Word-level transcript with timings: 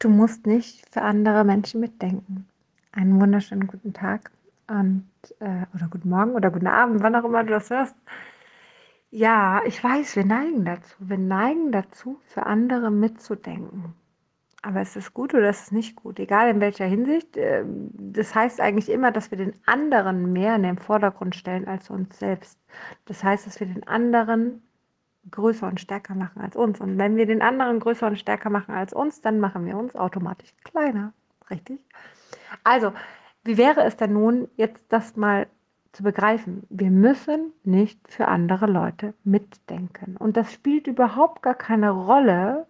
Du 0.00 0.08
musst 0.08 0.46
nicht 0.46 0.82
für 0.90 1.02
andere 1.02 1.44
Menschen 1.44 1.78
mitdenken. 1.78 2.48
Einen 2.90 3.20
wunderschönen 3.20 3.66
guten 3.66 3.92
Tag 3.92 4.30
und, 4.66 5.04
äh, 5.40 5.66
oder 5.74 5.88
guten 5.90 6.08
Morgen 6.08 6.32
oder 6.32 6.50
guten 6.50 6.68
Abend, 6.68 7.02
wann 7.02 7.14
auch 7.14 7.24
immer 7.24 7.44
du 7.44 7.50
das 7.50 7.68
hörst. 7.68 7.94
Ja, 9.10 9.60
ich 9.66 9.84
weiß, 9.84 10.16
wir 10.16 10.24
neigen 10.24 10.64
dazu. 10.64 10.96
Wir 11.00 11.18
neigen 11.18 11.70
dazu, 11.70 12.18
für 12.24 12.46
andere 12.46 12.90
mitzudenken. 12.90 13.94
Aber 14.62 14.80
ist 14.80 14.96
es 14.96 15.12
gut 15.12 15.34
oder 15.34 15.50
ist 15.50 15.64
es 15.64 15.72
nicht 15.72 15.96
gut? 15.96 16.18
Egal 16.18 16.48
in 16.48 16.60
welcher 16.60 16.86
Hinsicht. 16.86 17.36
Äh, 17.36 17.64
das 17.66 18.34
heißt 18.34 18.58
eigentlich 18.58 18.88
immer, 18.88 19.12
dass 19.12 19.30
wir 19.30 19.36
den 19.36 19.52
anderen 19.66 20.32
mehr 20.32 20.56
in 20.56 20.62
den 20.62 20.78
Vordergrund 20.78 21.36
stellen 21.36 21.68
als 21.68 21.90
uns 21.90 22.18
selbst. 22.18 22.58
Das 23.04 23.22
heißt, 23.22 23.46
dass 23.46 23.60
wir 23.60 23.66
den 23.66 23.86
anderen 23.86 24.62
größer 25.30 25.66
und 25.66 25.80
stärker 25.80 26.14
machen 26.14 26.40
als 26.40 26.56
uns. 26.56 26.80
Und 26.80 26.98
wenn 26.98 27.16
wir 27.16 27.26
den 27.26 27.42
anderen 27.42 27.80
größer 27.80 28.06
und 28.06 28.18
stärker 28.18 28.50
machen 28.50 28.74
als 28.74 28.92
uns, 28.92 29.20
dann 29.20 29.40
machen 29.40 29.66
wir 29.66 29.76
uns 29.76 29.94
automatisch 29.94 30.54
kleiner. 30.64 31.12
Richtig? 31.50 31.80
Also, 32.64 32.92
wie 33.44 33.56
wäre 33.56 33.82
es 33.84 33.96
denn 33.96 34.12
nun, 34.12 34.48
jetzt 34.56 34.84
das 34.90 35.16
mal 35.16 35.46
zu 35.92 36.02
begreifen? 36.02 36.64
Wir 36.68 36.90
müssen 36.90 37.52
nicht 37.64 38.00
für 38.08 38.28
andere 38.28 38.66
Leute 38.66 39.14
mitdenken. 39.24 40.16
Und 40.16 40.36
das 40.36 40.52
spielt 40.52 40.86
überhaupt 40.86 41.42
gar 41.42 41.54
keine 41.54 41.90
Rolle, 41.90 42.66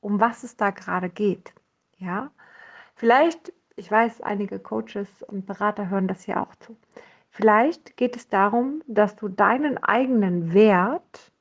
um 0.00 0.20
was 0.20 0.42
es 0.44 0.56
da 0.56 0.70
gerade 0.70 1.08
geht. 1.08 1.52
Ja? 1.98 2.30
Vielleicht, 2.94 3.52
ich 3.76 3.90
weiß, 3.90 4.20
einige 4.20 4.58
Coaches 4.58 5.22
und 5.22 5.46
Berater 5.46 5.88
hören 5.88 6.08
das 6.08 6.22
hier 6.22 6.40
auch 6.40 6.54
zu. 6.56 6.76
Vielleicht 7.30 7.96
geht 7.96 8.14
es 8.16 8.28
darum, 8.28 8.82
dass 8.86 9.16
du 9.16 9.28
deinen 9.28 9.78
eigenen 9.78 10.52
Wert 10.52 11.31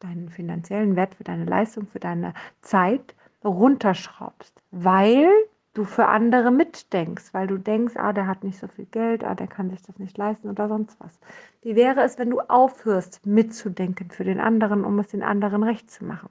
deinen 0.00 0.28
finanziellen 0.28 0.96
Wert 0.96 1.14
für 1.14 1.24
deine 1.24 1.44
Leistung, 1.44 1.86
für 1.86 2.00
deine 2.00 2.34
Zeit 2.60 3.14
runterschraubst, 3.44 4.60
weil 4.70 5.30
du 5.74 5.84
für 5.84 6.06
andere 6.06 6.50
mitdenkst, 6.50 7.32
weil 7.32 7.46
du 7.46 7.56
denkst, 7.56 7.96
ah, 7.96 8.12
der 8.12 8.26
hat 8.26 8.42
nicht 8.42 8.58
so 8.58 8.66
viel 8.66 8.86
Geld, 8.86 9.24
ah, 9.24 9.34
der 9.34 9.46
kann 9.46 9.70
sich 9.70 9.82
das 9.82 9.98
nicht 9.98 10.18
leisten 10.18 10.50
oder 10.50 10.68
sonst 10.68 10.98
was. 11.00 11.18
Wie 11.62 11.76
wäre 11.76 12.02
es, 12.02 12.18
wenn 12.18 12.30
du 12.30 12.40
aufhörst 12.40 13.24
mitzudenken 13.24 14.10
für 14.10 14.24
den 14.24 14.40
anderen, 14.40 14.84
um 14.84 14.98
es 14.98 15.08
den 15.08 15.22
anderen 15.22 15.62
recht 15.62 15.90
zu 15.90 16.04
machen? 16.04 16.30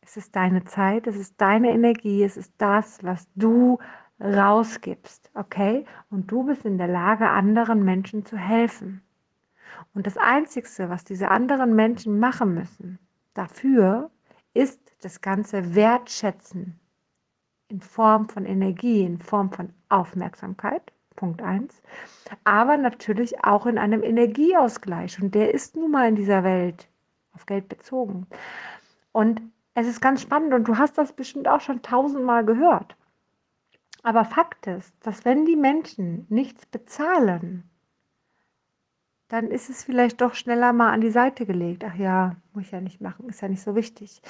Es 0.00 0.16
ist 0.16 0.34
deine 0.34 0.64
Zeit, 0.64 1.06
es 1.06 1.16
ist 1.16 1.40
deine 1.40 1.70
Energie, 1.70 2.24
es 2.24 2.36
ist 2.36 2.54
das, 2.58 3.04
was 3.04 3.28
du 3.36 3.78
rausgibst, 4.20 5.30
okay? 5.34 5.84
Und 6.10 6.30
du 6.30 6.44
bist 6.44 6.64
in 6.64 6.78
der 6.78 6.88
Lage, 6.88 7.28
anderen 7.28 7.84
Menschen 7.84 8.24
zu 8.24 8.36
helfen. 8.36 9.02
Und 9.94 10.06
das 10.06 10.16
Einzige, 10.16 10.88
was 10.88 11.04
diese 11.04 11.30
anderen 11.30 11.74
Menschen 11.74 12.18
machen 12.18 12.54
müssen 12.54 12.98
dafür, 13.34 14.10
ist 14.54 14.80
das 15.02 15.20
Ganze 15.20 15.74
wertschätzen 15.74 16.78
in 17.68 17.80
Form 17.80 18.28
von 18.28 18.46
Energie, 18.46 19.04
in 19.04 19.18
Form 19.20 19.50
von 19.50 19.72
Aufmerksamkeit, 19.88 20.92
Punkt 21.16 21.42
1, 21.42 21.82
aber 22.44 22.76
natürlich 22.76 23.44
auch 23.44 23.66
in 23.66 23.78
einem 23.78 24.02
Energieausgleich. 24.02 25.22
Und 25.22 25.34
der 25.34 25.54
ist 25.54 25.76
nun 25.76 25.90
mal 25.90 26.08
in 26.08 26.16
dieser 26.16 26.44
Welt 26.44 26.88
auf 27.32 27.46
Geld 27.46 27.68
bezogen. 27.68 28.26
Und 29.12 29.40
es 29.74 29.86
ist 29.86 30.00
ganz 30.00 30.22
spannend 30.22 30.52
und 30.52 30.66
du 30.66 30.78
hast 30.78 30.98
das 30.98 31.12
bestimmt 31.12 31.48
auch 31.48 31.60
schon 31.60 31.82
tausendmal 31.82 32.44
gehört. 32.44 32.96
Aber 34.02 34.24
Fakt 34.24 34.66
ist, 34.66 34.94
dass 35.04 35.24
wenn 35.24 35.44
die 35.44 35.56
Menschen 35.56 36.26
nichts 36.28 36.66
bezahlen, 36.66 37.68
dann 39.30 39.46
ist 39.46 39.70
es 39.70 39.84
vielleicht 39.84 40.20
doch 40.20 40.34
schneller 40.34 40.72
mal 40.72 40.92
an 40.92 41.00
die 41.00 41.10
Seite 41.10 41.46
gelegt. 41.46 41.84
Ach 41.88 41.94
ja, 41.94 42.36
muss 42.52 42.64
ich 42.64 42.72
ja 42.72 42.80
nicht 42.80 43.00
machen, 43.00 43.28
ist 43.28 43.40
ja 43.40 43.48
nicht 43.48 43.62
so 43.62 43.74
wichtig. 43.76 44.20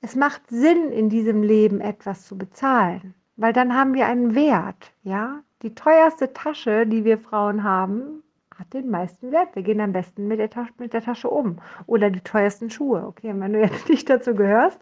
Es 0.00 0.14
macht 0.14 0.42
Sinn, 0.48 0.90
in 0.90 1.10
diesem 1.10 1.42
Leben 1.42 1.80
etwas 1.80 2.26
zu 2.26 2.38
bezahlen, 2.38 3.14
weil 3.36 3.52
dann 3.52 3.74
haben 3.74 3.94
wir 3.94 4.06
einen 4.06 4.34
Wert. 4.34 4.92
Ja, 5.02 5.40
die 5.62 5.74
teuerste 5.74 6.32
Tasche, 6.32 6.86
die 6.86 7.04
wir 7.04 7.18
Frauen 7.18 7.64
haben, 7.64 8.22
hat 8.56 8.72
den 8.72 8.90
meisten 8.90 9.32
Wert. 9.32 9.56
Wir 9.56 9.64
gehen 9.64 9.80
am 9.80 9.92
besten 9.92 10.28
mit 10.28 10.38
der, 10.38 10.50
Tasche, 10.50 10.72
mit 10.78 10.92
der 10.92 11.02
Tasche 11.02 11.28
um. 11.28 11.58
Oder 11.86 12.10
die 12.10 12.20
teuersten 12.20 12.70
Schuhe. 12.70 13.04
Okay, 13.08 13.34
wenn 13.36 13.52
du 13.52 13.60
jetzt 13.60 13.88
nicht 13.88 14.08
dazu 14.08 14.36
gehörst, 14.36 14.78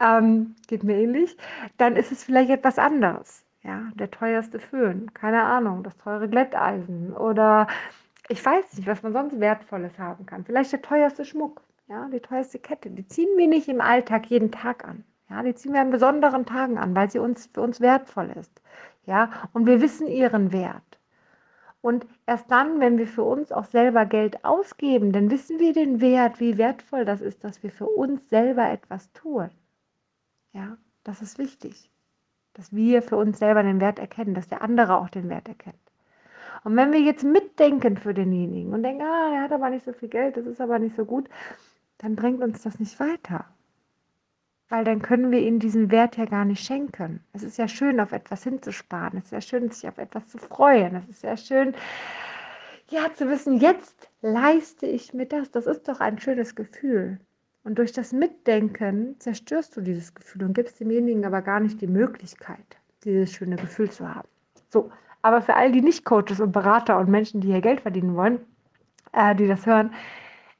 ähm, 0.00 0.54
geht 0.68 0.84
mir 0.84 0.98
ähnlich, 0.98 1.34
dann 1.78 1.96
ist 1.96 2.12
es 2.12 2.24
vielleicht 2.24 2.50
etwas 2.50 2.78
anderes. 2.78 3.42
Ja, 3.62 3.84
der 3.94 4.10
teuerste 4.10 4.58
Föhn, 4.58 5.14
keine 5.14 5.42
Ahnung, 5.42 5.82
das 5.82 5.96
teure 5.96 6.28
Glätteisen 6.28 7.14
oder 7.14 7.66
ich 8.28 8.44
weiß 8.44 8.74
nicht, 8.76 8.86
was 8.86 9.02
man 9.02 9.12
sonst 9.12 9.38
Wertvolles 9.38 9.98
haben 9.98 10.26
kann. 10.26 10.44
Vielleicht 10.44 10.72
der 10.72 10.82
teuerste 10.82 11.24
Schmuck, 11.24 11.62
ja, 11.88 12.08
die 12.08 12.20
teuerste 12.20 12.58
Kette. 12.58 12.90
Die 12.90 13.06
ziehen 13.06 13.36
wir 13.36 13.48
nicht 13.48 13.68
im 13.68 13.80
Alltag 13.80 14.26
jeden 14.26 14.50
Tag 14.50 14.86
an. 14.86 15.04
Ja, 15.28 15.42
die 15.42 15.54
ziehen 15.54 15.72
wir 15.72 15.80
an 15.80 15.90
besonderen 15.90 16.46
Tagen 16.46 16.78
an, 16.78 16.94
weil 16.94 17.10
sie 17.10 17.18
uns 17.18 17.50
für 17.52 17.60
uns 17.60 17.80
wertvoll 17.80 18.30
ist. 18.38 18.62
Ja, 19.06 19.30
und 19.52 19.66
wir 19.66 19.80
wissen 19.80 20.06
ihren 20.06 20.52
Wert. 20.52 20.82
Und 21.82 22.06
erst 22.24 22.50
dann, 22.50 22.80
wenn 22.80 22.96
wir 22.96 23.06
für 23.06 23.24
uns 23.24 23.52
auch 23.52 23.66
selber 23.66 24.06
Geld 24.06 24.42
ausgeben, 24.44 25.12
dann 25.12 25.30
wissen 25.30 25.58
wir 25.58 25.74
den 25.74 26.00
Wert, 26.00 26.40
wie 26.40 26.56
wertvoll 26.56 27.04
das 27.04 27.20
ist, 27.20 27.44
dass 27.44 27.62
wir 27.62 27.70
für 27.70 27.86
uns 27.86 28.26
selber 28.30 28.70
etwas 28.70 29.12
tun. 29.12 29.50
Ja, 30.52 30.78
das 31.02 31.20
ist 31.20 31.36
wichtig, 31.36 31.90
dass 32.54 32.72
wir 32.72 33.02
für 33.02 33.16
uns 33.16 33.38
selber 33.38 33.62
den 33.62 33.80
Wert 33.80 33.98
erkennen, 33.98 34.34
dass 34.34 34.48
der 34.48 34.62
andere 34.62 34.96
auch 34.96 35.10
den 35.10 35.28
Wert 35.28 35.46
erkennt. 35.48 35.83
Und 36.64 36.76
wenn 36.76 36.92
wir 36.92 37.00
jetzt 37.00 37.22
mitdenken 37.22 37.98
für 37.98 38.14
denjenigen 38.14 38.72
und 38.72 38.82
denken, 38.82 39.02
ah, 39.02 39.34
er 39.34 39.42
hat 39.42 39.52
aber 39.52 39.68
nicht 39.70 39.84
so 39.84 39.92
viel 39.92 40.08
Geld, 40.08 40.36
das 40.36 40.46
ist 40.46 40.60
aber 40.60 40.78
nicht 40.78 40.96
so 40.96 41.04
gut, 41.04 41.28
dann 41.98 42.16
bringt 42.16 42.42
uns 42.42 42.62
das 42.62 42.80
nicht 42.80 42.98
weiter. 42.98 43.44
Weil 44.70 44.84
dann 44.84 45.02
können 45.02 45.30
wir 45.30 45.40
ihnen 45.40 45.58
diesen 45.58 45.90
Wert 45.90 46.16
ja 46.16 46.24
gar 46.24 46.46
nicht 46.46 46.64
schenken. 46.64 47.20
Es 47.34 47.42
ist 47.42 47.58
ja 47.58 47.68
schön, 47.68 48.00
auf 48.00 48.12
etwas 48.12 48.42
hinzusparen. 48.44 49.18
Es 49.18 49.26
ist 49.26 49.32
ja 49.32 49.40
schön, 49.42 49.70
sich 49.70 49.86
auf 49.86 49.98
etwas 49.98 50.26
zu 50.26 50.38
freuen. 50.38 50.96
Es 50.96 51.06
ist 51.08 51.22
ja 51.22 51.36
schön, 51.36 51.74
ja, 52.88 53.12
zu 53.14 53.28
wissen, 53.28 53.58
jetzt 53.58 54.08
leiste 54.22 54.86
ich 54.86 55.12
mir 55.12 55.26
das. 55.26 55.50
Das 55.50 55.66
ist 55.66 55.86
doch 55.86 56.00
ein 56.00 56.18
schönes 56.18 56.54
Gefühl. 56.54 57.20
Und 57.62 57.78
durch 57.78 57.92
das 57.92 58.12
Mitdenken 58.12 59.16
zerstörst 59.20 59.76
du 59.76 59.82
dieses 59.82 60.14
Gefühl 60.14 60.44
und 60.44 60.54
gibst 60.54 60.80
demjenigen 60.80 61.24
aber 61.26 61.42
gar 61.42 61.60
nicht 61.60 61.80
die 61.80 61.86
Möglichkeit, 61.86 62.78
dieses 63.04 63.32
schöne 63.32 63.56
Gefühl 63.56 63.90
zu 63.90 64.12
haben. 64.12 64.28
So, 64.70 64.90
aber 65.24 65.40
für 65.40 65.54
all 65.54 65.72
die 65.72 65.80
Nicht-Coaches 65.80 66.40
und 66.40 66.52
Berater 66.52 66.98
und 66.98 67.08
Menschen, 67.08 67.40
die 67.40 67.48
hier 67.48 67.62
Geld 67.62 67.80
verdienen 67.80 68.14
wollen, 68.14 68.40
äh, 69.12 69.34
die 69.34 69.48
das 69.48 69.64
hören, 69.64 69.94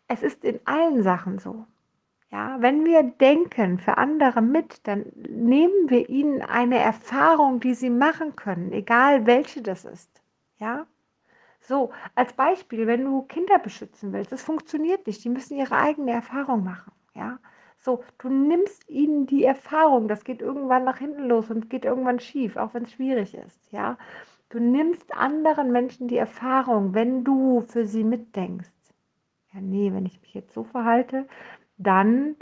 es 0.08 0.22
ist 0.22 0.42
in 0.42 0.58
allen 0.64 1.02
Sachen 1.02 1.38
so. 1.38 1.66
Ja, 2.32 2.56
wenn 2.60 2.86
wir 2.86 3.02
denken 3.02 3.78
für 3.78 3.98
andere 3.98 4.40
mit, 4.40 4.86
dann 4.88 5.04
nehmen 5.28 5.90
wir 5.90 6.08
ihnen 6.08 6.40
eine 6.40 6.78
Erfahrung, 6.78 7.60
die 7.60 7.74
sie 7.74 7.90
machen 7.90 8.36
können, 8.36 8.72
egal 8.72 9.26
welche 9.26 9.60
das 9.60 9.84
ist. 9.84 10.10
Ja, 10.56 10.86
so 11.60 11.92
als 12.14 12.32
Beispiel, 12.32 12.86
wenn 12.86 13.04
du 13.04 13.22
Kinder 13.22 13.58
beschützen 13.58 14.14
willst, 14.14 14.32
das 14.32 14.42
funktioniert 14.42 15.06
nicht. 15.06 15.22
Die 15.24 15.28
müssen 15.28 15.58
ihre 15.58 15.76
eigene 15.76 16.12
Erfahrung 16.12 16.64
machen. 16.64 16.92
Ja, 17.14 17.38
so 17.78 18.02
du 18.16 18.30
nimmst 18.30 18.88
ihnen 18.88 19.26
die 19.26 19.44
Erfahrung. 19.44 20.08
Das 20.08 20.24
geht 20.24 20.40
irgendwann 20.40 20.84
nach 20.84 20.98
hinten 20.98 21.28
los 21.28 21.50
und 21.50 21.68
geht 21.68 21.84
irgendwann 21.84 22.18
schief, 22.18 22.56
auch 22.56 22.72
wenn 22.72 22.84
es 22.84 22.92
schwierig 22.92 23.34
ist. 23.34 23.60
Ja, 23.70 23.98
Du 24.54 24.60
nimmst 24.60 25.12
anderen 25.12 25.72
Menschen 25.72 26.06
die 26.06 26.16
Erfahrung, 26.16 26.94
wenn 26.94 27.24
du 27.24 27.62
für 27.62 27.86
sie 27.86 28.04
mitdenkst. 28.04 28.70
Ja, 29.52 29.60
nee, 29.60 29.92
wenn 29.92 30.06
ich 30.06 30.20
mich 30.20 30.32
jetzt 30.32 30.54
so 30.54 30.62
verhalte, 30.62 31.26
dann 31.76 32.36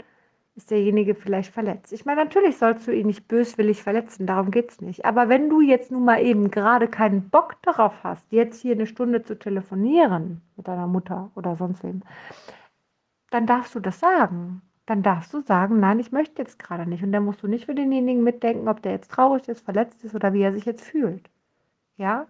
ist 0.53 0.69
derjenige 0.69 1.15
vielleicht 1.15 1.51
verletzt. 1.51 1.91
Ich 1.91 2.05
meine, 2.05 2.23
natürlich 2.23 2.59
sollst 2.59 2.85
du 2.87 2.91
ihn 2.91 3.07
nicht 3.07 3.27
böswillig 3.27 3.81
verletzen, 3.81 4.27
darum 4.27 4.51
geht 4.51 4.69
es 4.69 4.79
nicht. 4.79 5.05
Aber 5.05 5.27
wenn 5.27 5.49
du 5.49 5.61
jetzt 5.61 5.89
nun 5.89 6.05
mal 6.05 6.21
eben 6.23 6.51
gerade 6.51 6.87
keinen 6.87 7.31
Bock 7.31 7.55
darauf 7.63 8.03
hast, 8.03 8.31
jetzt 8.31 8.61
hier 8.61 8.73
eine 8.75 8.85
Stunde 8.85 9.23
zu 9.23 9.39
telefonieren 9.39 10.41
mit 10.55 10.67
deiner 10.67 10.85
Mutter 10.85 11.31
oder 11.33 11.55
sonst 11.55 11.83
wem, 11.83 12.03
dann 13.31 13.47
darfst 13.47 13.73
du 13.73 13.79
das 13.79 13.99
sagen. 13.99 14.61
Dann 14.85 15.01
darfst 15.01 15.33
du 15.33 15.41
sagen, 15.41 15.79
nein, 15.79 15.99
ich 15.99 16.11
möchte 16.11 16.43
jetzt 16.43 16.59
gerade 16.59 16.87
nicht. 16.87 17.01
Und 17.03 17.11
dann 17.11 17.25
musst 17.25 17.41
du 17.41 17.47
nicht 17.47 17.65
für 17.65 17.73
denjenigen 17.73 18.23
mitdenken, 18.23 18.67
ob 18.67 18.83
der 18.83 18.91
jetzt 18.91 19.09
traurig 19.09 19.47
ist, 19.47 19.65
verletzt 19.65 20.03
ist 20.03 20.13
oder 20.13 20.33
wie 20.33 20.43
er 20.43 20.53
sich 20.53 20.65
jetzt 20.65 20.83
fühlt. 20.83 21.27
Ja? 21.97 22.27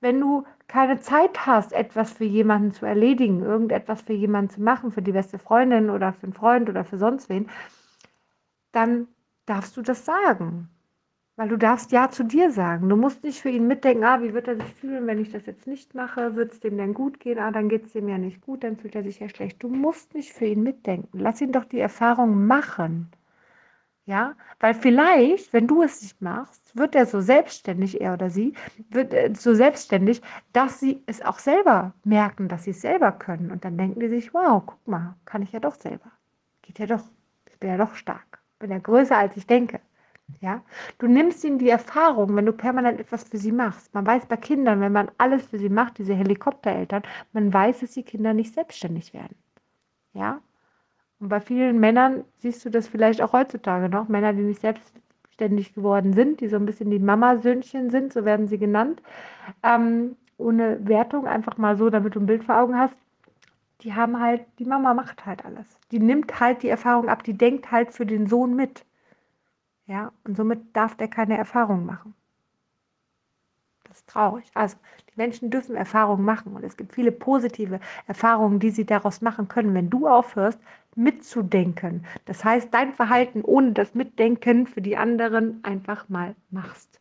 Wenn 0.00 0.20
du 0.20 0.44
keine 0.68 1.00
Zeit 1.00 1.46
hast, 1.46 1.72
etwas 1.72 2.12
für 2.12 2.24
jemanden 2.24 2.72
zu 2.72 2.86
erledigen, 2.86 3.42
irgendetwas 3.42 4.02
für 4.02 4.12
jemanden 4.12 4.50
zu 4.50 4.62
machen, 4.62 4.92
für 4.92 5.02
die 5.02 5.12
beste 5.12 5.38
Freundin 5.38 5.90
oder 5.90 6.12
für 6.12 6.24
einen 6.24 6.34
Freund 6.34 6.68
oder 6.68 6.84
für 6.84 6.98
sonst 6.98 7.28
wen, 7.28 7.48
dann 8.72 9.08
darfst 9.46 9.76
du 9.76 9.82
das 9.82 10.04
sagen. 10.04 10.68
Weil 11.36 11.48
du 11.48 11.56
darfst 11.56 11.92
Ja 11.92 12.10
zu 12.10 12.24
dir 12.24 12.50
sagen. 12.50 12.88
Du 12.88 12.96
musst 12.96 13.22
nicht 13.22 13.40
für 13.40 13.48
ihn 13.48 13.68
mitdenken, 13.68 14.04
ah, 14.04 14.20
wie 14.20 14.34
wird 14.34 14.48
er 14.48 14.56
sich 14.56 14.74
fühlen, 14.74 15.06
wenn 15.06 15.20
ich 15.20 15.30
das 15.30 15.46
jetzt 15.46 15.68
nicht 15.68 15.94
mache? 15.94 16.34
Wird 16.34 16.52
es 16.52 16.60
dem 16.60 16.76
denn 16.76 16.94
gut 16.94 17.20
gehen? 17.20 17.38
Ah, 17.38 17.52
dann 17.52 17.68
geht 17.68 17.86
es 17.86 17.92
dem 17.92 18.08
ja 18.08 18.18
nicht 18.18 18.40
gut, 18.40 18.64
dann 18.64 18.76
fühlt 18.76 18.96
er 18.96 19.04
sich 19.04 19.20
ja 19.20 19.28
schlecht. 19.28 19.62
Du 19.62 19.68
musst 19.68 20.14
nicht 20.14 20.32
für 20.32 20.46
ihn 20.46 20.64
mitdenken. 20.64 21.18
Lass 21.18 21.40
ihn 21.40 21.52
doch 21.52 21.64
die 21.64 21.78
Erfahrung 21.78 22.46
machen. 22.46 23.08
Ja, 24.08 24.36
weil 24.58 24.72
vielleicht, 24.72 25.52
wenn 25.52 25.66
du 25.66 25.82
es 25.82 26.00
nicht 26.00 26.22
machst, 26.22 26.74
wird 26.74 26.94
er 26.94 27.04
so 27.04 27.20
selbstständig, 27.20 28.00
er 28.00 28.14
oder 28.14 28.30
sie, 28.30 28.54
wird 28.88 29.12
äh, 29.12 29.34
so 29.36 29.52
selbstständig, 29.52 30.22
dass 30.54 30.80
sie 30.80 31.02
es 31.04 31.20
auch 31.20 31.38
selber 31.38 31.92
merken, 32.04 32.48
dass 32.48 32.64
sie 32.64 32.70
es 32.70 32.80
selber 32.80 33.12
können. 33.12 33.50
Und 33.50 33.66
dann 33.66 33.76
denken 33.76 34.00
die 34.00 34.08
sich, 34.08 34.32
wow, 34.32 34.62
guck 34.64 34.88
mal, 34.88 35.14
kann 35.26 35.42
ich 35.42 35.52
ja 35.52 35.60
doch 35.60 35.74
selber. 35.74 36.10
Geht 36.62 36.78
ja 36.78 36.86
doch. 36.86 37.04
Ich 37.50 37.58
bin 37.60 37.68
ja 37.68 37.76
doch 37.76 37.94
stark. 37.96 38.40
Bin 38.58 38.70
ja 38.70 38.78
größer, 38.78 39.14
als 39.14 39.36
ich 39.36 39.46
denke. 39.46 39.78
Ja, 40.40 40.62
du 40.98 41.06
nimmst 41.06 41.44
ihnen 41.44 41.58
die 41.58 41.68
Erfahrung, 41.68 42.34
wenn 42.34 42.46
du 42.46 42.52
permanent 42.52 43.00
etwas 43.00 43.24
für 43.24 43.36
sie 43.36 43.52
machst. 43.52 43.92
Man 43.92 44.06
weiß 44.06 44.24
bei 44.26 44.36
Kindern, 44.38 44.80
wenn 44.80 44.92
man 44.92 45.10
alles 45.18 45.44
für 45.46 45.58
sie 45.58 45.68
macht, 45.68 45.98
diese 45.98 46.14
Helikoptereltern, 46.14 47.02
man 47.34 47.52
weiß, 47.52 47.80
dass 47.80 47.92
die 47.92 48.04
Kinder 48.04 48.32
nicht 48.32 48.54
selbstständig 48.54 49.12
werden. 49.12 49.36
Ja, 50.14 50.40
und 51.20 51.28
bei 51.28 51.40
vielen 51.40 51.80
Männern 51.80 52.24
siehst 52.38 52.64
du 52.64 52.70
das 52.70 52.88
vielleicht 52.88 53.22
auch 53.22 53.32
heutzutage 53.32 53.88
noch, 53.88 54.08
Männer, 54.08 54.32
die 54.32 54.42
nicht 54.42 54.60
selbstständig 54.60 55.74
geworden 55.74 56.12
sind, 56.12 56.40
die 56.40 56.48
so 56.48 56.56
ein 56.56 56.66
bisschen 56.66 56.90
die 56.90 56.98
Mamasöhnchen 56.98 57.90
sind, 57.90 58.12
so 58.12 58.24
werden 58.24 58.46
sie 58.46 58.58
genannt, 58.58 59.02
ähm, 59.62 60.16
ohne 60.36 60.78
Wertung, 60.86 61.26
einfach 61.26 61.58
mal 61.58 61.76
so, 61.76 61.90
damit 61.90 62.14
du 62.14 62.20
ein 62.20 62.26
Bild 62.26 62.44
vor 62.44 62.58
Augen 62.58 62.78
hast. 62.78 62.94
Die 63.80 63.94
haben 63.94 64.20
halt, 64.20 64.42
die 64.58 64.64
Mama 64.64 64.94
macht 64.94 65.26
halt 65.26 65.44
alles. 65.44 65.66
Die 65.90 66.00
nimmt 66.00 66.40
halt 66.40 66.62
die 66.62 66.68
Erfahrung 66.68 67.08
ab, 67.08 67.24
die 67.24 67.36
denkt 67.36 67.70
halt 67.70 67.92
für 67.92 68.06
den 68.06 68.26
Sohn 68.28 68.54
mit. 68.54 68.84
Ja, 69.86 70.12
und 70.24 70.36
somit 70.36 70.76
darf 70.76 70.96
der 70.96 71.08
keine 71.08 71.36
Erfahrung 71.38 71.86
machen. 71.86 72.14
Das 73.88 73.98
ist 73.98 74.08
traurig. 74.08 74.44
Also, 74.54 74.76
die 75.08 75.16
Menschen 75.16 75.50
dürfen 75.50 75.74
Erfahrungen 75.74 76.24
machen 76.24 76.54
und 76.54 76.62
es 76.62 76.76
gibt 76.76 76.94
viele 76.94 77.10
positive 77.10 77.80
Erfahrungen, 78.06 78.60
die 78.60 78.70
sie 78.70 78.84
daraus 78.84 79.20
machen 79.20 79.48
können, 79.48 79.74
wenn 79.74 79.90
du 79.90 80.06
aufhörst, 80.06 80.60
mitzudenken. 80.94 82.04
Das 82.26 82.44
heißt, 82.44 82.72
dein 82.72 82.92
Verhalten 82.92 83.42
ohne 83.42 83.72
das 83.72 83.94
Mitdenken 83.94 84.66
für 84.66 84.82
die 84.82 84.96
anderen 84.96 85.62
einfach 85.64 86.08
mal 86.08 86.34
machst. 86.50 87.00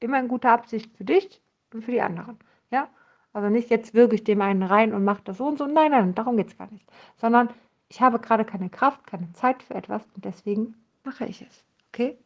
Immer 0.00 0.20
in 0.20 0.28
guter 0.28 0.52
Absicht 0.52 0.96
für 0.96 1.04
dich 1.04 1.42
und 1.72 1.84
für 1.84 1.90
die 1.90 2.00
anderen. 2.00 2.38
Ja? 2.70 2.88
Also 3.32 3.48
nicht 3.48 3.70
jetzt 3.70 3.94
wirklich 3.94 4.24
dem 4.24 4.40
einen 4.40 4.62
rein 4.62 4.94
und 4.94 5.04
mach 5.04 5.20
das 5.20 5.38
so 5.38 5.46
und 5.46 5.58
so. 5.58 5.66
Nein, 5.66 5.90
nein, 5.90 6.14
darum 6.14 6.36
geht 6.36 6.48
es 6.48 6.58
gar 6.58 6.70
nicht. 6.70 6.86
Sondern 7.16 7.50
ich 7.88 8.00
habe 8.00 8.18
gerade 8.18 8.44
keine 8.44 8.70
Kraft, 8.70 9.06
keine 9.06 9.32
Zeit 9.32 9.62
für 9.62 9.74
etwas 9.74 10.02
und 10.14 10.24
deswegen 10.24 10.74
mache 11.04 11.26
ich 11.26 11.42
es. 11.42 11.64
Okay? 11.88 12.16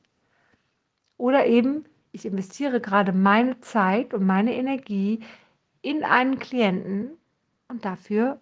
Oder 1.16 1.46
eben, 1.46 1.86
ich 2.16 2.24
investiere 2.24 2.80
gerade 2.80 3.12
meine 3.12 3.60
Zeit 3.60 4.14
und 4.14 4.24
meine 4.24 4.54
Energie 4.54 5.20
in 5.82 6.02
einen 6.02 6.38
Klienten 6.38 7.10
und 7.68 7.84
dafür 7.84 8.40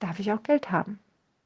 darf 0.00 0.20
ich 0.20 0.32
auch 0.32 0.42
Geld 0.42 0.70
haben. 0.70 0.98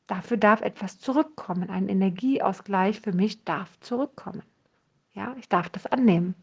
Dafür 0.09 0.37
darf 0.37 0.62
etwas 0.62 0.99
zurückkommen. 0.99 1.71
Ein 1.71 1.89
Energieausgleich 1.89 3.01
für 3.01 3.12
mich 3.12 3.45
darf 3.45 3.79
zurückkommen. 3.79 4.43
Ja, 5.12 5.37
ich 5.39 5.49
darf 5.49 5.69
das 5.69 5.87
annehmen. 5.87 6.35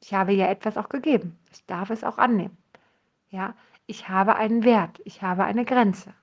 Ich 0.00 0.14
habe 0.14 0.32
ja 0.32 0.46
etwas 0.48 0.78
auch 0.78 0.88
gegeben. 0.88 1.38
Ich 1.52 1.66
darf 1.66 1.90
es 1.90 2.02
auch 2.02 2.16
annehmen. 2.16 2.56
Ja, 3.28 3.54
ich 3.86 4.08
habe 4.08 4.36
einen 4.36 4.64
Wert. 4.64 5.02
Ich 5.04 5.20
habe 5.20 5.44
eine 5.44 5.66
Grenze. 5.66 6.14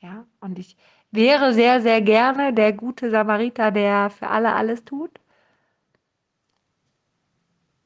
Ja, 0.00 0.26
und 0.40 0.58
ich 0.58 0.76
wäre 1.12 1.54
sehr, 1.54 1.80
sehr 1.80 2.02
gerne 2.02 2.52
der 2.52 2.74
gute 2.74 3.10
Samariter, 3.10 3.70
der 3.70 4.10
für 4.10 4.28
alle 4.28 4.52
alles 4.52 4.84
tut. 4.84 5.18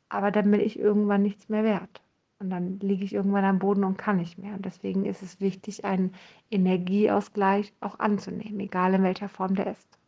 Aber 0.09 0.31
dann 0.31 0.51
bin 0.51 0.61
ich 0.61 0.79
irgendwann 0.79 1.23
nichts 1.23 1.49
mehr 1.49 1.65
wert. 1.65 2.03
Und 2.41 2.51
dann 2.51 2.79
liege 2.79 3.05
ich 3.05 3.15
irgendwann 3.15 3.45
am 3.45 3.59
Boden 3.59 3.85
und 3.85 3.99
kann 3.99 4.19
nicht 4.19 4.39
mehr. 4.39 4.55
Und 4.55 4.65
deswegen 4.65 5.05
ist 5.05 5.23
es 5.23 5.41
wichtig, 5.41 5.85
einen 5.85 6.15
Energieausgleich 6.51 7.73
auch 7.81 7.99
anzunehmen, 7.99 8.61
egal 8.61 8.95
in 8.95 9.03
welcher 9.03 9.29
Form 9.29 9.55
der 9.57 9.73
ist. 9.73 9.99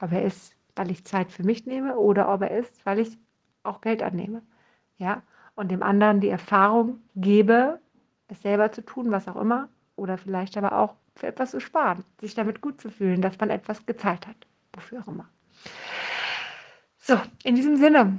Ob 0.00 0.12
er 0.12 0.24
ist, 0.24 0.56
weil 0.74 0.90
ich 0.90 1.04
Zeit 1.04 1.30
für 1.30 1.44
mich 1.44 1.66
nehme 1.66 1.96
oder 1.96 2.32
ob 2.32 2.42
er 2.42 2.56
ist, 2.56 2.84
weil 2.86 2.98
ich 3.00 3.18
auch 3.62 3.82
Geld 3.82 4.02
annehme. 4.02 4.42
Ja? 4.96 5.22
Und 5.54 5.70
dem 5.70 5.82
anderen 5.82 6.20
die 6.20 6.30
Erfahrung 6.30 7.00
gebe, 7.14 7.80
es 8.28 8.40
selber 8.40 8.72
zu 8.72 8.82
tun, 8.82 9.10
was 9.10 9.28
auch 9.28 9.36
immer, 9.36 9.68
oder 9.94 10.16
vielleicht 10.16 10.56
aber 10.56 10.78
auch 10.78 10.94
für 11.16 11.26
etwas 11.26 11.50
zu 11.50 11.60
sparen, 11.60 12.04
sich 12.18 12.34
damit 12.34 12.62
gut 12.62 12.80
zu 12.80 12.90
fühlen, 12.90 13.20
dass 13.20 13.38
man 13.38 13.50
etwas 13.50 13.84
gezahlt 13.84 14.26
hat, 14.26 14.36
wofür 14.72 15.02
auch 15.02 15.08
immer. 15.08 15.28
So, 16.98 17.20
in 17.44 17.56
diesem 17.56 17.76
Sinne, 17.76 18.18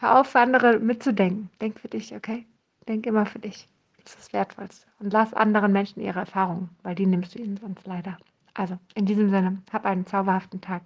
hör 0.00 0.20
auf, 0.20 0.28
für 0.28 0.40
andere 0.40 0.78
mitzudenken. 0.78 1.50
Denk 1.60 1.78
für 1.78 1.88
dich, 1.88 2.14
okay? 2.14 2.46
Denk 2.88 3.06
immer 3.06 3.26
für 3.26 3.38
dich. 3.38 3.68
Das 4.02 4.14
ist 4.14 4.18
das 4.18 4.32
Wertvollste. 4.32 4.86
Und 4.98 5.12
lass 5.12 5.34
anderen 5.34 5.72
Menschen 5.72 6.00
ihre 6.00 6.20
Erfahrungen, 6.20 6.70
weil 6.82 6.94
die 6.94 7.06
nimmst 7.06 7.34
du 7.34 7.38
ihnen 7.38 7.56
sonst 7.56 7.86
leider. 7.86 8.16
Also, 8.54 8.78
in 8.94 9.06
diesem 9.06 9.30
Sinne, 9.30 9.62
hab 9.72 9.84
einen 9.84 10.06
zauberhaften 10.06 10.60
Tag. 10.60 10.82